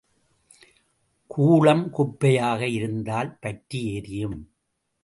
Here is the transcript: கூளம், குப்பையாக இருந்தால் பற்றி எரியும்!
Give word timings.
கூளம், 1.31 1.83
குப்பையாக 1.97 2.61
இருந்தால் 2.71 3.37
பற்றி 3.39 3.95
எரியும்! 3.95 4.39